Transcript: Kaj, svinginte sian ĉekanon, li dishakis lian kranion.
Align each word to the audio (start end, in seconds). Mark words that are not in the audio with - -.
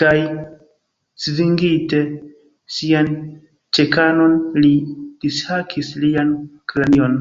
Kaj, 0.00 0.14
svinginte 1.26 2.00
sian 2.78 3.12
ĉekanon, 3.78 4.36
li 4.66 4.74
dishakis 5.26 5.94
lian 6.08 6.38
kranion. 6.74 7.20